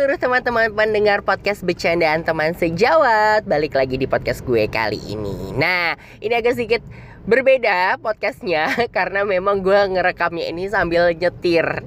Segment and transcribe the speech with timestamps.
[0.00, 3.44] seluruh teman-teman pendengar podcast bercandaan teman sejawat.
[3.44, 5.52] Balik lagi di podcast gue kali ini.
[5.52, 5.92] Nah
[6.24, 6.80] ini agak sedikit
[7.28, 11.84] berbeda podcastnya Karena memang gue ngerekamnya ini sambil nyetir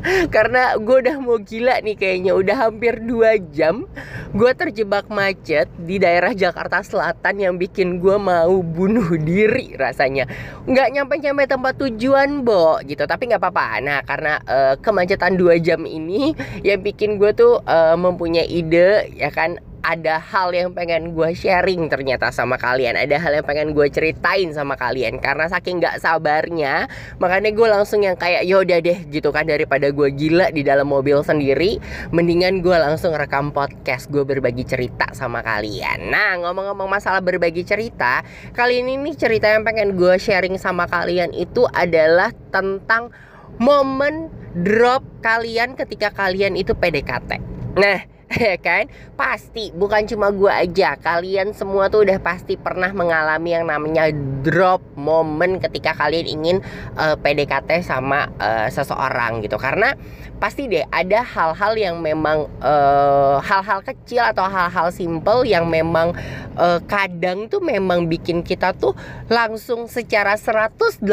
[0.34, 3.84] Karena gue udah mau gila nih kayaknya Udah hampir 2 jam
[4.32, 10.24] Gue terjebak macet di daerah Jakarta Selatan Yang bikin gue mau bunuh diri rasanya.
[10.64, 13.02] Nggak nyampe-nyampe tempat tujuan Bo gitu.
[13.04, 13.66] Tapi nggak apa-apa.
[13.82, 19.28] Nah karena uh, kemacetan 2 jam ini Yang bikin gue tuh uh, mempunyai ide Ya
[19.34, 22.96] kan ada hal yang pengen gue sharing ternyata sama kalian.
[22.96, 25.18] Ada hal yang pengen gue ceritain sama kalian.
[25.18, 30.08] Karena saking nggak sabarnya makanya gue langsung yang kayak yaudah deh gitu kan daripada gue
[30.12, 31.80] gila di dalam mobil sendiri
[32.12, 36.12] mendingan gue langsung rekam podcast gue berbagi cerita sama kalian.
[36.12, 38.22] Nah ngomong-ngomong masalah berbagi cerita
[38.52, 43.12] kali ini nih cerita yang pengen gue sharing sama kalian itu adalah tentang
[43.60, 47.38] momen drop kalian ketika kalian itu PDKT
[47.78, 48.02] nah
[48.38, 48.86] ya kan?
[49.18, 54.06] Pasti bukan cuma gue aja, kalian semua tuh udah pasti pernah mengalami yang namanya
[54.46, 56.56] drop moment ketika kalian ingin
[56.94, 59.58] uh, eh, PDKT sama uh, seseorang gitu.
[59.58, 59.98] Karena
[60.38, 66.16] pasti deh ada hal-hal yang memang eh, hal-hal kecil atau hal-hal simple yang memang
[66.56, 68.96] uh, kadang tuh memang bikin kita tuh
[69.28, 71.04] langsung secara 186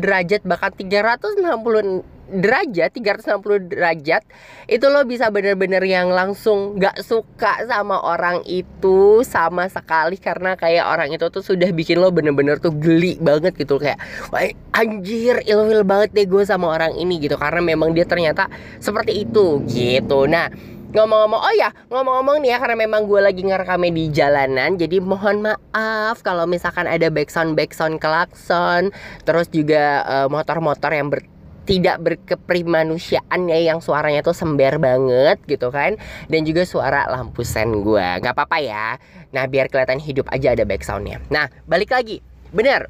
[0.00, 4.22] derajat bahkan 360 derajat 360 derajat
[4.70, 10.16] itu lo bisa bener-bener yang langsung gak suka sama orang itu sama sekali.
[10.16, 13.76] Karena kayak orang itu tuh sudah bikin lo bener-bener tuh geli banget gitu.
[13.76, 14.00] Kayak
[14.32, 17.36] Wah, anjir ilfil banget deh gue sama orang ini gitu.
[17.36, 18.48] Karena memang dia ternyata
[18.80, 20.24] seperti itu gitu.
[20.24, 25.02] Nah Ngomong-ngomong, oh ya ngomong-ngomong nih ya karena memang gue lagi ngerekamnya di jalanan Jadi
[25.02, 28.94] mohon maaf kalau misalkan ada backsound backsound klakson
[29.26, 31.33] Terus juga uh, motor-motor yang ber
[31.64, 35.96] tidak berkeprimanusiaan ya yang suaranya tuh sember banget gitu kan.
[36.28, 38.96] Dan juga suara lampu sen gue nggak apa-apa ya.
[39.32, 42.20] Nah biar kelihatan hidup aja ada backsoundnya nah balik lagi.
[42.54, 42.86] Bener.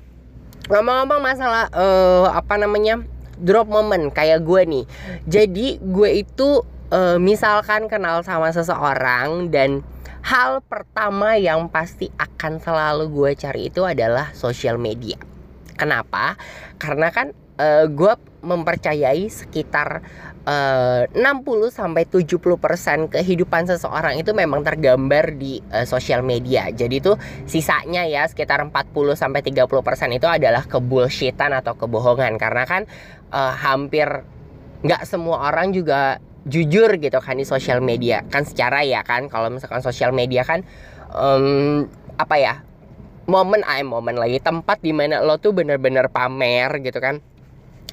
[0.64, 3.04] Ngomong-ngomong masalah uh, apa namanya
[3.36, 4.84] drop moment kayak gue nih.
[5.28, 9.84] Jadi gue itu uh, misalkan kenal sama seseorang dan
[10.24, 15.20] hal pertama yang pasti akan selalu gue cari itu adalah sosial media.
[15.76, 16.40] Kenapa?
[16.80, 18.12] Karena kan uh, gue
[18.44, 20.04] mempercayai sekitar
[20.44, 26.68] uh, 60 sampai 70% kehidupan seseorang itu memang tergambar di uh, sosial media.
[26.68, 27.16] Jadi itu
[27.48, 29.64] sisanya ya sekitar 40 sampai 30%
[30.12, 32.36] itu adalah kebullshitan atau kebohongan.
[32.36, 32.82] Karena kan
[33.32, 34.06] uh, hampir
[34.84, 38.20] nggak semua orang juga jujur gitu kan di sosial media.
[38.28, 40.60] Kan secara ya kan kalau misalkan sosial media kan
[41.16, 41.88] um,
[42.20, 42.54] apa ya
[43.24, 47.24] momen ay momen lagi tempat di mana lo tuh bener-bener pamer gitu kan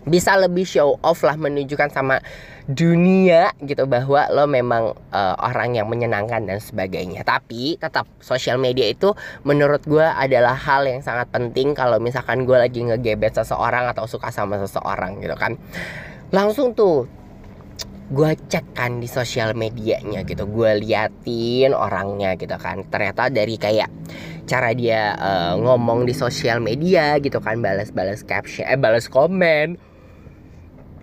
[0.01, 2.25] bisa lebih show off lah menunjukkan sama
[2.65, 7.21] dunia gitu bahwa lo memang uh, orang yang menyenangkan dan sebagainya.
[7.21, 9.13] Tapi tetap sosial media itu
[9.45, 14.33] menurut gue adalah hal yang sangat penting kalau misalkan gue lagi ngegebet seseorang atau suka
[14.33, 15.57] sama seseorang gitu kan.
[16.33, 17.05] Langsung tuh
[18.11, 22.87] gue cek kan di sosial medianya gitu gue liatin orangnya gitu kan.
[22.89, 23.89] Ternyata dari kayak
[24.49, 29.90] cara dia uh, ngomong di sosial media gitu kan balas-balas caption eh balas komen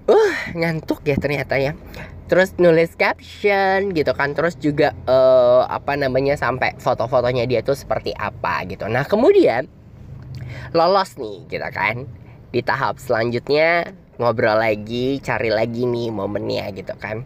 [0.09, 1.77] uh ngantuk ya ternyata ya.
[2.29, 8.13] Terus nulis caption gitu kan terus juga uh, apa namanya sampai foto-fotonya dia tuh seperti
[8.17, 8.85] apa gitu.
[8.89, 9.69] Nah kemudian
[10.77, 12.05] lolos nih gitu kan
[12.49, 17.25] di tahap selanjutnya ngobrol lagi cari lagi nih momennya gitu kan.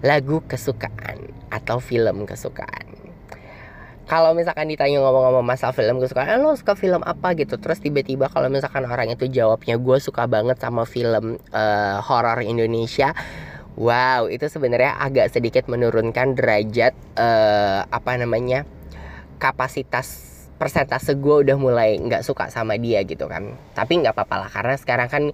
[0.00, 2.99] Lagu kesukaan atau film kesukaan
[4.10, 7.30] kalau misalkan ditanya ngomong-ngomong masalah film gue suka eh, lo suka film apa?
[7.38, 7.54] Gitu.
[7.62, 13.14] Terus tiba-tiba kalau misalkan orang itu jawabnya gue suka banget sama film uh, horor Indonesia.
[13.78, 18.66] Wow itu sebenarnya agak sedikit menurunkan derajat uh, apa namanya
[19.38, 20.29] kapasitas
[20.60, 23.56] persentase gue udah mulai nggak suka sama dia gitu kan.
[23.72, 25.24] Tapi nggak apa-apa lah karena sekarang kan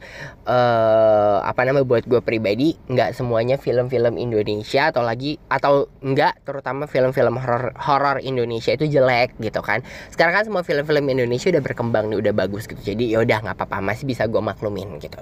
[0.46, 6.86] uh, apa namanya buat gue pribadi nggak semuanya film-film Indonesia atau lagi atau nggak terutama
[6.86, 9.82] film-film horor horor Indonesia itu jelek gitu kan.
[10.14, 12.78] Sekarang kan semua film-film Indonesia udah berkembang nih udah bagus gitu.
[12.78, 15.18] Jadi ya udah nggak apa-apa masih bisa gue maklumin gitu.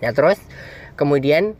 [0.00, 0.40] Nah terus
[0.96, 1.52] kemudian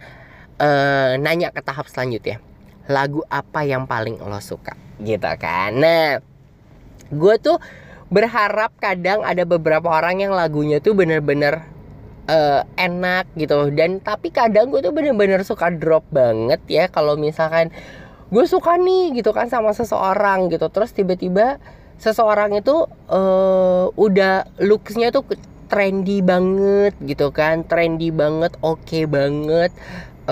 [0.56, 2.40] uh, nanya ke tahap selanjutnya
[2.88, 4.72] lagu apa yang paling lo suka
[5.04, 5.76] gitu kan?
[5.76, 6.31] Nah
[7.12, 7.60] gue tuh
[8.12, 11.64] berharap kadang ada beberapa orang yang lagunya tuh bener-bener
[12.28, 13.72] uh, enak gitu.
[13.72, 17.72] Dan tapi kadang gue tuh bener-bener suka drop banget ya kalau misalkan
[18.32, 20.68] gue suka nih gitu kan sama seseorang gitu.
[20.68, 21.60] Terus tiba-tiba
[22.00, 25.24] seseorang itu uh, udah looksnya tuh
[25.72, 29.72] trendy banget gitu kan trendy banget oke okay banget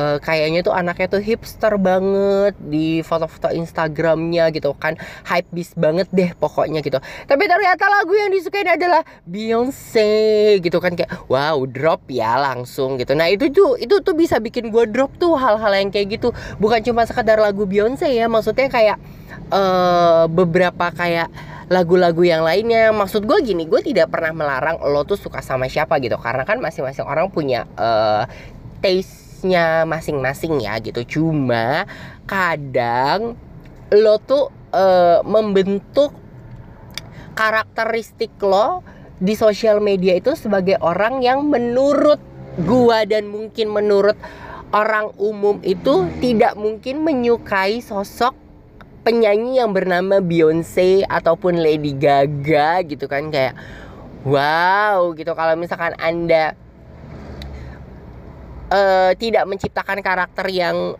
[0.00, 4.96] uh, kayaknya tuh anaknya tuh hipster banget di foto-foto Instagramnya gitu kan.
[5.28, 6.98] Hype bis banget deh pokoknya gitu.
[7.28, 10.96] Tapi ternyata lagu yang disukain adalah Beyonce gitu kan.
[10.96, 13.12] Kayak wow drop ya langsung gitu.
[13.12, 16.32] Nah itu tuh itu tuh bisa bikin gue drop tuh hal-hal yang kayak gitu.
[16.56, 18.96] Bukan cuma sekadar lagu Beyonce ya maksudnya kayak
[19.52, 21.28] uh, beberapa kayak
[21.70, 22.90] lagu-lagu yang lainnya.
[22.90, 26.18] Maksud gue gini gue tidak pernah melarang lo tuh suka sama siapa gitu.
[26.18, 28.26] Karena kan masing-masing orang punya uh,
[29.40, 31.00] taste-nya masing-masing ya gitu.
[31.16, 31.88] Cuma
[32.28, 33.40] kadang
[33.88, 36.12] lo tuh uh, membentuk
[37.32, 38.84] karakteristik lo
[39.16, 42.20] di sosial media itu sebagai orang yang menurut
[42.68, 44.20] gua dan mungkin menurut
[44.76, 48.36] orang umum itu tidak mungkin menyukai sosok
[49.00, 53.32] penyanyi yang bernama Beyonce ataupun Lady Gaga gitu kan.
[53.32, 53.56] Kayak
[54.28, 55.32] wow gitu.
[55.32, 56.52] Kalau misalkan anda
[58.70, 60.96] uh, tidak menciptakan karakter yang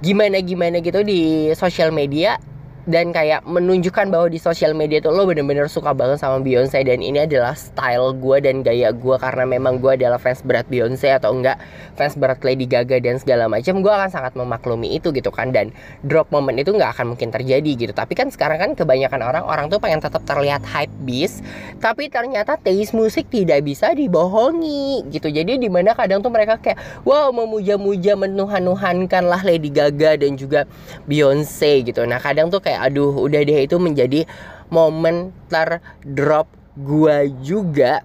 [0.00, 2.40] gimana gimana gitu di sosial media
[2.90, 6.82] dan kayak menunjukkan bahwa di sosial media tuh lo bener-bener suka banget sama Beyonce.
[6.82, 11.14] Dan ini adalah style gue dan gaya gue karena memang gue adalah fans berat Beyonce
[11.14, 11.62] atau enggak
[11.94, 15.54] fans berat Lady Gaga dan segala macam gue akan sangat memaklumi itu gitu kan.
[15.54, 15.70] Dan
[16.02, 17.92] drop moment itu nggak akan mungkin terjadi gitu.
[17.94, 21.46] Tapi kan sekarang kan kebanyakan orang orang tuh pengen tetap terlihat hype beast.
[21.78, 25.30] Tapi ternyata taste musik tidak bisa dibohongi gitu.
[25.30, 30.66] Jadi di mana kadang tuh mereka kayak wow memuja-muja menuhan-nuhankan lah Lady Gaga dan juga
[31.06, 32.02] Beyonce gitu.
[32.02, 34.24] Nah kadang tuh kayak aduh udah deh itu menjadi
[34.72, 38.00] momen terdrop gua juga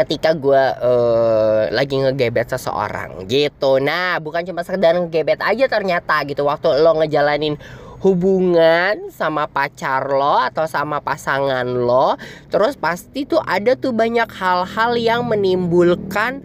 [0.00, 3.76] ketika gue uh, lagi ngegebet seseorang gitu.
[3.84, 6.48] Nah bukan cuma sekedar ngegebet aja ternyata gitu.
[6.48, 7.60] Waktu lo ngejalanin
[8.00, 12.16] hubungan sama pacar lo atau sama pasangan lo
[12.48, 16.40] terus pasti tuh ada tuh banyak hal-hal yang menimbulkan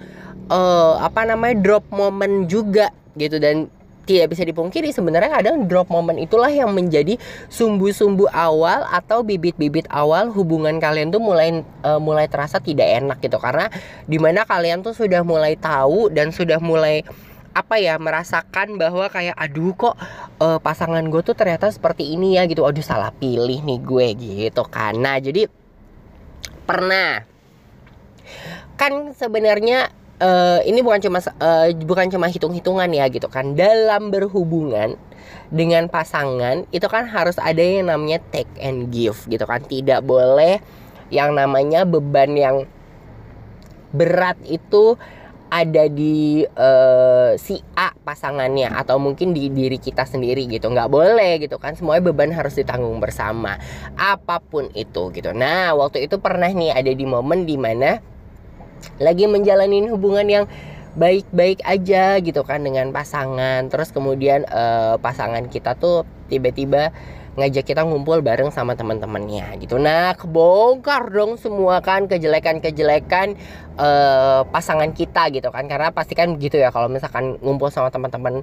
[0.51, 3.39] uh, apa namanya drop moment juga gitu.
[3.39, 3.71] Dan
[4.05, 7.17] tidak bisa dipungkiri sebenarnya kadang drop moment itulah yang menjadi
[7.49, 13.41] sumbu-sumbu awal atau bibit-bibit awal hubungan kalian tuh mulai uh, mulai terasa tidak enak gitu.
[13.41, 13.67] Karena
[14.05, 17.01] di mana kalian tuh sudah mulai tahu dan sudah mulai
[17.55, 19.95] apa ya merasakan bahwa kayak aduh kok
[20.43, 22.63] uh, pasangan gue tuh ternyata seperti ini ya gitu.
[22.63, 25.49] Aduh salah pilih nih gue gitu karena jadi
[26.65, 27.23] pernah
[28.75, 33.55] kan sebenarnya uh, ini bukan cuma uh, bukan cuma hitung-hitungan ya gitu kan.
[33.57, 34.95] Dalam berhubungan
[35.49, 39.63] dengan pasangan itu kan harus ada yang namanya take and give gitu kan.
[39.63, 40.61] Tidak boleh
[41.11, 42.65] yang namanya beban yang
[43.95, 44.99] berat itu
[45.45, 50.67] ada di uh, si A pasangannya atau mungkin di diri kita sendiri gitu.
[50.67, 51.77] Nggak boleh gitu kan.
[51.77, 53.55] Semuanya beban harus ditanggung bersama.
[53.95, 55.31] Apa pun itu gitu.
[55.31, 58.14] Nah waktu itu pernah nih ada di momen di mana
[58.97, 60.45] lagi menjalani hubungan yang
[60.95, 63.67] baik-baik aja gitu kan dengan pasangan.
[63.67, 66.95] Terus kemudian uh, pasangan kita tuh tiba-tiba
[67.35, 69.75] ngajak kita ngumpul bareng sama teman-temannya gitu.
[69.75, 73.35] Nah kebongkar dong semua kan kejelekan-kejelekan
[73.75, 75.67] uh, pasangan kita gitu kan.
[75.67, 78.41] Karena pasti kan gitu ya kalau misalkan ngumpul sama teman-teman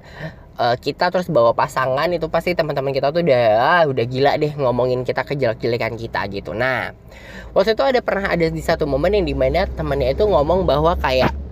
[0.61, 4.53] uh, kita terus bawa pasangan itu pasti teman-teman kita tuh udah ah, udah gila deh
[4.55, 6.53] ngomongin kita kejelek-jelekan kita gitu.
[6.53, 6.93] Nah
[7.57, 10.93] waktu itu ada pernah ada di satu momen yang di mana temannya itu ngomong bahwa
[11.01, 11.42] kayak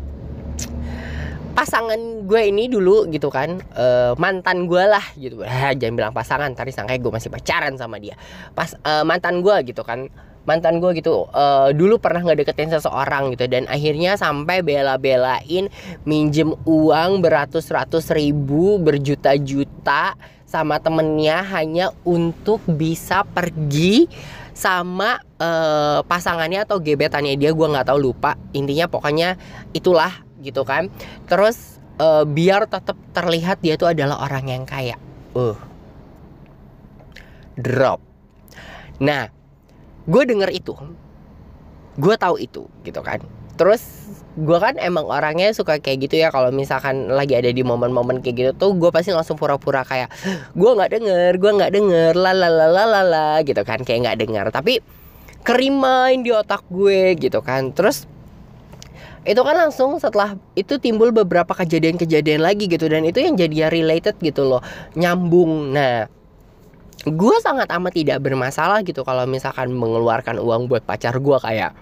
[1.51, 5.43] pasangan gue ini dulu gitu kan uh, mantan gue lah gitu.
[5.43, 8.15] Ah, jangan bilang pasangan tadi sangka gue masih pacaran sama dia.
[8.55, 10.07] Pas uh, mantan gue gitu kan
[10.41, 15.69] mantan gue gitu uh, dulu pernah ngedeketin seseorang gitu dan akhirnya sampai bela-belain
[16.01, 20.17] minjem uang beratus-ratus ribu berjuta-juta
[20.49, 24.09] sama temennya hanya untuk bisa pergi
[24.51, 28.35] sama uh, pasangannya atau gebetannya dia gue nggak tahu lupa.
[28.51, 29.39] Intinya pokoknya
[29.71, 30.89] itulah gitu kan.
[31.29, 34.97] Terus uh, biar tetap terlihat dia tuh adalah orang yang kaya.
[35.37, 35.55] Uh.
[37.55, 38.01] Drop.
[38.97, 39.29] Nah
[40.09, 40.73] gue denger itu.
[41.99, 43.21] Gue tahu itu gitu kan.
[43.59, 43.83] Terus
[44.31, 46.33] gue kan emang orangnya suka kayak gitu ya.
[46.33, 50.09] Kalau misalkan lagi ada di momen-momen kayak gitu tuh gue pasti langsung pura-pura kayak
[50.55, 53.83] gue nggak denger gue nggak denger la gitu kan.
[53.85, 54.45] Kayak nggak denger.
[54.49, 54.73] Tapi
[55.45, 57.75] kerimain di otak gue gitu kan.
[57.75, 58.07] Terus
[59.21, 64.17] itu kan langsung setelah itu timbul beberapa kejadian-kejadian lagi gitu dan itu yang jadi related
[64.17, 64.61] gitu loh
[64.97, 65.69] nyambung.
[65.73, 66.09] Nah
[67.05, 71.73] gue sangat amat tidak bermasalah gitu kalau misalkan mengeluarkan uang buat pacar gue kayak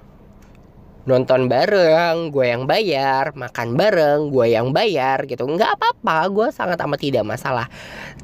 [1.07, 5.47] nonton bareng gue yang bayar makan bareng gue yang bayar gitu.
[5.47, 7.71] Nggak apa-apa gue sangat amat tidak masalah.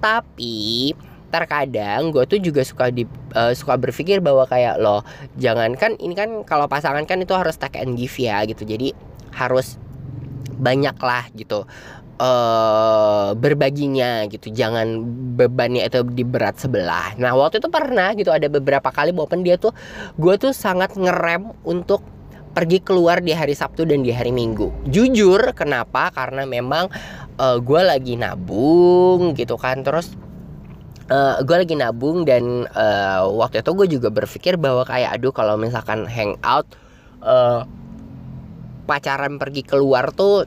[0.03, 0.91] Tapi
[1.35, 3.03] terkadang gue tuh juga suka di
[3.35, 5.03] uh, suka berpikir bahwa kayak loh
[5.35, 8.63] jangankan ini kan kalau pasangan kan itu harus take and give ya gitu.
[8.63, 8.95] Jadi
[9.35, 9.75] harus
[10.55, 11.67] banyak lah gitu
[12.19, 14.51] uh, berbaginya gitu.
[14.51, 15.03] Jangan
[15.35, 17.15] bebannya itu di berat sebelah.
[17.19, 19.75] Nah waktu itu pernah gitu ada beberapa kali walaupun dia tuh
[20.15, 22.03] gue tuh sangat ngerem untuk
[22.55, 24.71] pergi keluar di hari Sabtu dan di hari Minggu.
[24.87, 26.07] Jujur kenapa?
[26.15, 26.87] Karena memang
[27.35, 29.83] uh, gue lagi nabung gitu kan.
[29.83, 30.15] Terus
[31.09, 35.55] uh, gue lagi nabung dan uh, waktu itu gue juga berpikir bahwa kayak aduh kalau
[35.57, 36.65] misalkan hangout
[37.21, 37.65] uh,
[38.85, 40.45] pacaran pergi keluar tuh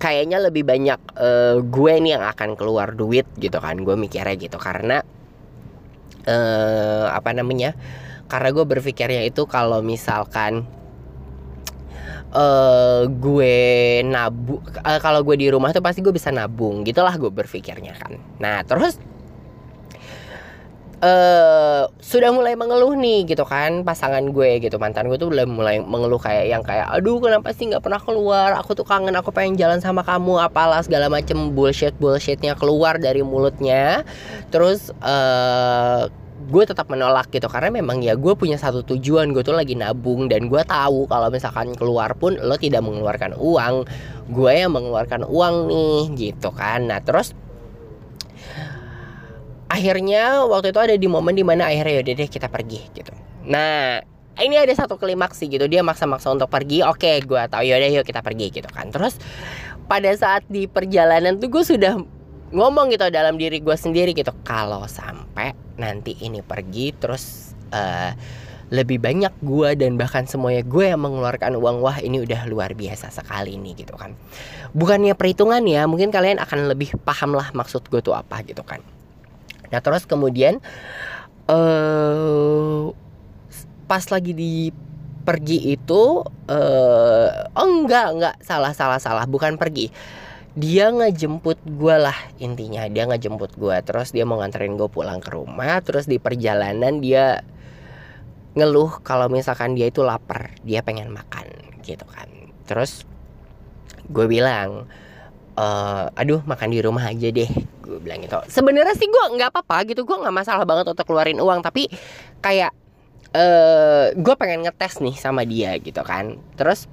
[0.00, 3.76] kayaknya lebih banyak uh, gue nih yang akan keluar duit gitu kan.
[3.84, 5.04] Gue mikirnya gitu karena
[6.24, 7.76] uh, apa namanya
[8.30, 10.64] karena gue berpikirnya itu kalau misalkan
[12.34, 13.56] uh, gue
[14.06, 16.82] nabung uh, kalau gue di rumah tuh pasti gue bisa nabung.
[16.86, 18.18] Gitulah gue berpikirnya kan.
[18.38, 18.98] Nah terus
[21.00, 25.80] uh, sudah mulai mengeluh nih gitu kan pasangan gue gitu mantan gue tuh udah mulai
[25.80, 28.56] mengeluh kayak yang kayak aduh kenapa sih nggak pernah keluar?
[28.60, 33.24] Aku tuh kangen aku pengen jalan sama kamu apalah segala macem bullshit bullshitnya keluar dari
[33.24, 34.04] mulutnya.
[34.52, 36.08] Terus uh,
[36.48, 40.24] gue tetap menolak gitu karena memang ya gue punya satu tujuan gue tuh lagi nabung
[40.24, 43.84] dan gue tahu kalau misalkan keluar pun lo tidak mengeluarkan uang
[44.32, 46.88] gue yang mengeluarkan uang nih gitu kan.
[46.88, 47.36] Nah terus
[49.68, 53.12] akhirnya waktu itu ada di momen di mana akhirnya yaudah deh kita pergi gitu.
[53.44, 54.00] Nah
[54.40, 58.08] ini ada satu klimaks sih gitu dia maksa-maksa untuk pergi oke gue tahu yaudah yuk
[58.08, 58.88] kita pergi gitu kan.
[58.88, 59.20] Terus
[59.84, 62.00] pada saat di perjalanan tuh gue sudah
[62.50, 64.88] ngomong gitu dalam diri gue sendiri gitu kalau
[65.30, 68.10] sampai nanti ini pergi terus uh,
[68.70, 71.82] lebih banyak gue dan bahkan semuanya gue yang mengeluarkan uang.
[71.82, 74.14] Wah ini udah luar biasa sekali nih gitu kan.
[74.74, 78.82] Bukannya perhitungan ya mungkin kalian akan lebih paham lah maksud gue tuh apa gitu kan.
[79.70, 80.58] Nah terus kemudian
[81.46, 82.90] uh,
[83.86, 84.70] pas lagi di
[85.22, 89.90] pergi itu uh, oh enggak enggak salah salah salah bukan pergi
[90.58, 95.30] dia ngejemput gue lah intinya dia ngejemput gue terus dia mau nganterin gue pulang ke
[95.30, 97.46] rumah terus di perjalanan dia
[98.54, 101.46] ngeluh kalau misalkan dia itu lapar dia pengen makan
[101.86, 102.26] gitu kan.
[102.66, 103.06] Terus
[104.10, 104.90] gue bilang
[105.54, 107.50] uh, aduh makan di rumah aja deh
[107.86, 108.38] gue bilang gitu.
[108.50, 111.86] Sebenarnya sih gue nggak apa-apa gitu gue nggak masalah banget untuk keluarin uang tapi
[112.42, 112.74] kayak
[113.34, 116.42] uh, gue pengen ngetes nih sama dia gitu kan.
[116.58, 116.90] Terus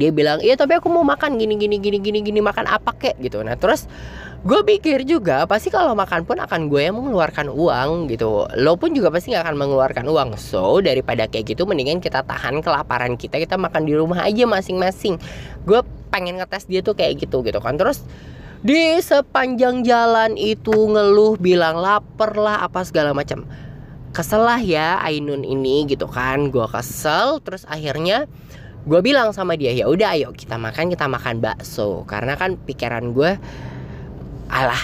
[0.00, 3.20] dia bilang iya tapi aku mau makan gini gini gini gini gini makan apa kek?
[3.20, 3.44] Gitu.
[3.44, 3.84] Nah terus
[4.40, 8.48] gue pikir juga pasti kalau makan pun akan gue yang mengeluarkan uang gitu.
[8.56, 10.40] Lo pun juga pasti gak akan mengeluarkan uang.
[10.40, 15.20] So daripada kayak gitu mendingan kita tahan kelaparan kita kita makan di rumah aja masing-masing.
[15.68, 17.76] Gue pengen ngetes dia tuh kayak gitu gitu kan.
[17.76, 18.00] Terus
[18.64, 23.44] di sepanjang jalan itu ngeluh bilang lapar lah apa segala macam.
[24.10, 26.48] Kesel lah ya Ainun ini gitu kan.
[26.48, 28.24] Gue kesel terus akhirnya
[28.90, 32.02] gue bilang sama dia ya udah ayo kita makan kita makan bakso.
[32.10, 33.38] Karena kan pikiran gue
[34.50, 34.82] alah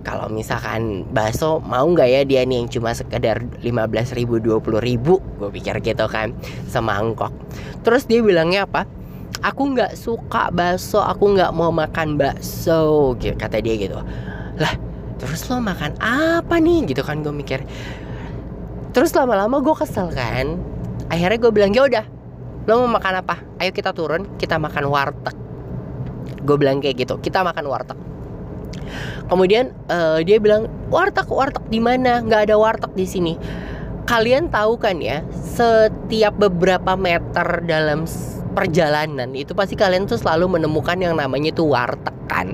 [0.00, 5.20] kalau misalkan bakso mau nggak ya dia nih yang cuma sekedar 15 ribu 20 ribu?
[5.36, 6.32] Gue pikir gitu kan
[6.64, 7.28] semangkok
[7.84, 8.88] terus dia bilangnya apa?
[9.44, 14.00] Aku nggak suka bakso aku nggak mau makan bakso gitu, kata dia gitu.
[14.56, 14.74] Lah
[15.20, 16.88] terus lo makan apa nih?
[16.88, 17.60] Gitu kan gue mikir.
[18.96, 20.56] Terus lama-lama gue kesel kan.
[21.12, 22.11] Akhirnya gue bilang ya udah
[22.68, 25.36] lo mau makan apa ayo kita turun kita makan warteg
[26.42, 27.98] gue bilang kayak gitu kita makan warteg
[29.28, 32.20] Kemudian uh, dia bilang warteg warteg di mana?
[32.20, 33.34] Nggak ada warteg di sini.
[34.04, 38.04] Kalian tahu kan ya, setiap beberapa meter dalam
[38.52, 42.52] perjalanan itu pasti kalian tuh selalu menemukan yang namanya tuh warteg kan.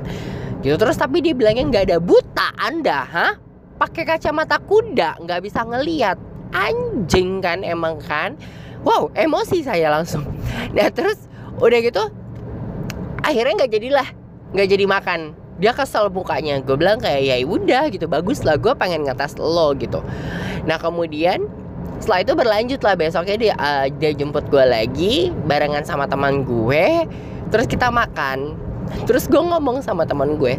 [0.62, 3.32] Gitu terus tapi dia bilangnya nggak ada buta Anda, hah?
[3.78, 6.18] Pakai kacamata kuda nggak bisa ngelihat.
[6.54, 8.38] Anjing kan emang kan.
[8.86, 10.26] Wow, emosi saya langsung.
[10.76, 11.16] Nah terus
[11.58, 12.04] udah gitu
[13.24, 14.08] akhirnya nggak jadilah
[14.54, 15.20] nggak jadi makan.
[15.58, 16.62] Dia kesel mukanya.
[16.62, 18.06] Gue bilang kayak ya udah gitu.
[18.06, 20.00] Bagus lah gue pengen ngetes lo gitu.
[20.64, 21.50] Nah kemudian
[21.98, 22.94] setelah itu berlanjut lah.
[22.94, 27.08] Besoknya dia uh, dia jemput gue lagi barengan sama teman gue.
[27.50, 28.54] Terus kita makan.
[29.04, 30.56] Terus gue ngomong sama teman gue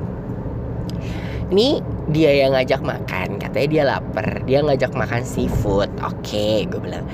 [1.50, 3.42] ini dia yang ngajak makan.
[3.42, 4.28] Katanya dia lapar.
[4.46, 5.90] Dia ngajak makan seafood.
[6.02, 7.06] Oke okay, gue bilang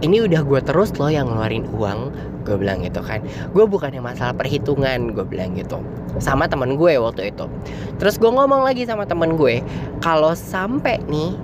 [0.00, 2.12] ini udah gue terus loh yang ngeluarin uang.
[2.48, 3.20] Gue bilang gitu kan.
[3.52, 5.80] Gue bukannya masalah perhitungan gue bilang gitu.
[6.18, 7.46] Sama temen gue waktu itu.
[8.00, 9.60] Terus gue ngomong lagi sama temen gue
[10.00, 11.36] kalau sampai nih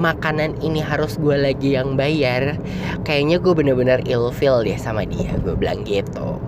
[0.00, 2.56] makanan ini harus gue lagi yang bayar
[3.04, 6.40] kayaknya gue bener-bener ilfil deh sama dia gue bilang gitu.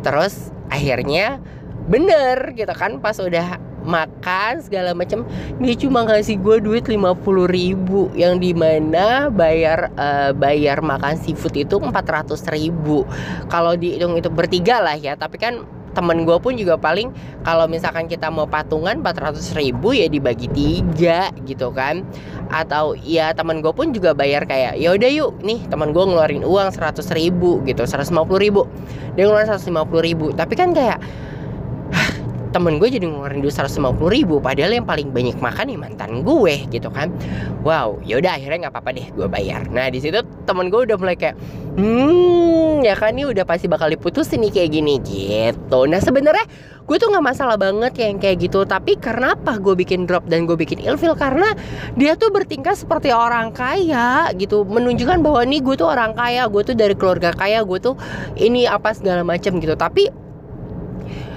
[0.00, 1.42] Terus akhirnya
[1.84, 5.22] bener gitu kan pas udah makan segala macam
[5.60, 11.54] dia cuma ngasih gue duit 50 ribu yang di mana bayar uh, bayar makan seafood
[11.54, 13.04] itu 400 ribu.
[13.52, 15.62] Kalau dihitung itu bertiga lah ya tapi kan
[15.94, 17.14] temen gue pun juga paling
[17.46, 22.02] kalau misalkan kita mau patungan 400 ribu ya dibagi tiga gitu kan.
[22.50, 26.42] Atau ya temen gue pun juga bayar kayak ya udah yuk nih temen gue ngeluarin
[26.42, 28.10] uang 100 ribu gitu 150
[28.42, 28.66] ribu.
[29.14, 29.70] Dia ngeluarin 150
[30.02, 30.26] ribu.
[30.34, 30.98] Tapi kan kayak
[32.54, 36.70] temen gue jadi ngeluarin duit 150 ribu padahal yang paling banyak makan nih mantan gue
[36.70, 37.10] gitu kan.
[37.66, 39.66] Wow yaudah akhirnya nggak apa-apa deh gue bayar.
[39.74, 41.34] Nah di situ temen gue udah mulai kayak
[41.74, 45.90] hmm ya kan ini udah pasti bakal diputusin nih kayak gini gitu.
[45.90, 46.46] Nah sebenarnya
[46.86, 50.46] gue tuh nggak masalah banget yang kayak gitu tapi karena apa gue bikin drop dan
[50.46, 51.18] gue bikin ilfil?
[51.18, 51.58] Karena
[51.98, 54.62] dia tuh bertingkah seperti orang kaya gitu.
[54.62, 57.98] Menunjukkan bahwa nih gue tuh orang kaya gue tuh dari keluarga kaya gue tuh
[58.38, 59.74] ini apa segala macam gitu.
[59.74, 60.22] Tapi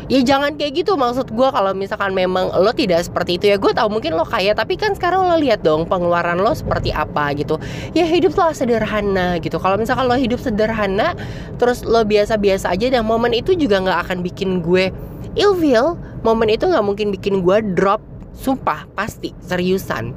[0.07, 0.95] ya jangan kayak gitu.
[0.95, 4.55] Maksud gue kalau misalkan memang lo tidak seperti itu ya gue tahu mungkin lo kaya
[4.55, 7.59] tapi kan sekarang lo lihat dong pengeluaran lo seperti apa gitu.
[7.93, 9.59] Ya hidup lo sederhana gitu.
[9.59, 11.13] Kalau misalkan lo hidup sederhana
[11.61, 14.89] terus lo biasa-biasa aja dan momen itu juga nggak akan bikin gue
[15.37, 17.99] ilfeel momen itu nggak mungkin bikin gue drop.
[18.37, 20.13] Sumpah pasti seriusan.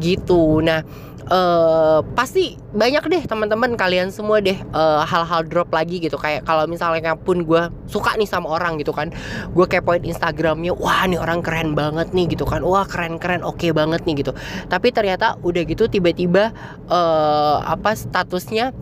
[0.00, 0.64] Gitu.
[0.64, 0.84] Nah
[1.30, 6.18] uh, pasti banyak deh teman-teman kalian semua deh hal hal-hal drop lagi gitu.
[6.18, 9.14] Kayak kalau misalnya pun gue suka nih sama orang gitu kan.
[9.54, 12.62] Gue kepoin Instagramnya wah nih orang keren banget nih gitu kan.
[12.66, 14.34] Wah keren keren oke okay banget nih gitu.
[14.66, 16.50] Tapi ternyata udah gitu tiba-tiba
[16.90, 18.74] uh, apa statusnya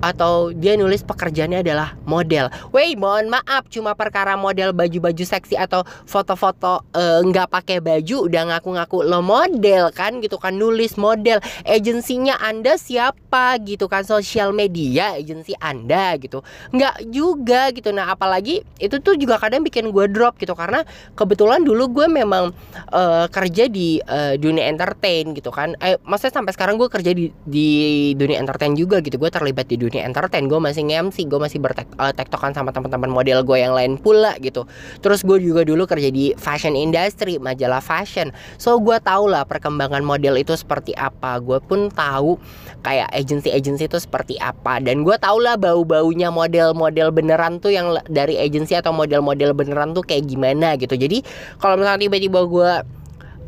[0.00, 2.52] atau dia nulis pekerjaannya adalah model.
[2.70, 8.28] Wey, mohon maaf, cuma perkara model baju-baju seksi atau foto-foto eh, nggak uh, pakai baju
[8.28, 11.40] udah ngaku-ngaku lo model kan gitu kan nulis model.
[11.64, 16.42] Agensinya Anda siapa gitu kan sosial media agensi Anda gitu.
[16.74, 17.90] Nggak juga gitu.
[17.94, 20.82] Nah, apalagi itu tuh juga kadang bikin gue drop gitu karena
[21.14, 22.52] kebetulan dulu gue memang
[22.92, 25.78] uh, kerja di uh, dunia entertain gitu kan.
[25.80, 27.68] Eh, maksudnya sampai sekarang gue kerja di di
[28.18, 29.16] dunia entertain juga gitu.
[29.16, 30.50] Gue terlibat di dunia entertain.
[30.50, 34.66] Gue masih nge-MC gue masih bertektokan uh, sama teman-teman model gue yang lain pula gitu.
[35.04, 38.34] Terus gue juga dulu kerja di fashion industry majalah fashion.
[38.58, 41.38] So gue tau lah perkembangan model itu seperti apa.
[41.38, 42.40] Gue pun tahu
[42.82, 44.82] kayak agensi-agensi itu seperti apa.
[44.82, 50.02] Dan gue tau lah bau-baunya model-model beneran tuh yang dari agensi atau model-model beneran tuh
[50.02, 50.98] kayak gimana gitu.
[50.98, 51.22] Jadi
[51.62, 52.72] kalau misalnya tiba-tiba gue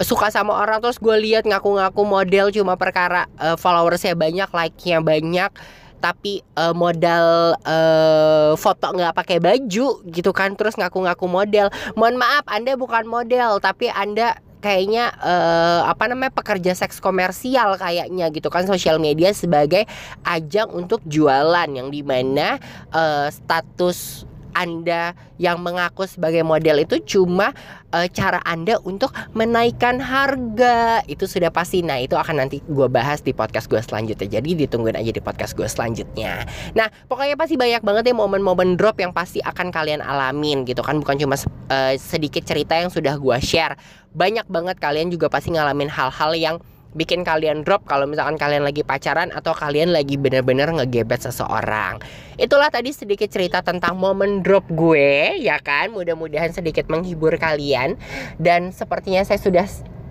[0.03, 5.51] suka sama orang terus gue lihat ngaku-ngaku model cuma perkara uh, followersnya banyak like-nya banyak
[5.99, 11.67] tapi uh, modal uh, foto nggak pakai baju gitu kan terus ngaku-ngaku model.
[11.99, 18.31] Mohon maaf anda bukan model tapi anda kayaknya uh, apa namanya pekerja seks komersial kayaknya
[18.35, 18.67] gitu kan.
[18.67, 19.87] Sosial media sebagai
[20.27, 22.59] ajang untuk jualan yang di mana
[22.93, 27.55] uh, status anda yang mengaku sebagai model itu cuma
[27.95, 31.03] uh, cara Anda untuk menaikkan harga.
[31.07, 31.81] Itu sudah pasti.
[31.85, 34.29] Nah, itu akan nanti gue bahas di podcast gue selanjutnya.
[34.41, 36.45] Jadi ditungguin aja di podcast gue selanjutnya.
[36.75, 40.99] Nah, pokoknya pasti banyak banget ya momen-momen drop yang pasti akan kalian alamin gitu kan.
[40.99, 43.79] Bukan cuma uh, sedikit cerita yang sudah gue share.
[44.13, 46.57] Banyak banget kalian juga pasti ngalamin hal-hal yang
[46.97, 52.01] bikin kalian drop kalau misalkan kalian lagi pacaran atau kalian lagi bener-bener ngegebet seseorang.
[52.41, 55.93] Itulah tadi sedikit cerita tentang momen drop gue, ya kan?
[55.93, 57.99] Mudah-mudahan sedikit menghibur kalian
[58.41, 59.67] dan sepertinya saya sudah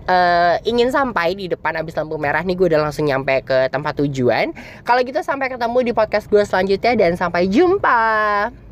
[0.08, 3.98] uh, ingin sampai di depan abis lampu merah nih gue udah langsung nyampe ke tempat
[4.04, 4.52] tujuan.
[4.82, 8.67] Kalau gitu sampai ketemu di podcast gue selanjutnya dan sampai jumpa.